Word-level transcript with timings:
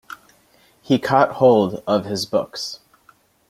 He 0.81 0.97
caught 0.97 1.33
hold 1.33 1.83
of 1.85 2.05
his 2.05 2.25
books. 2.25 2.79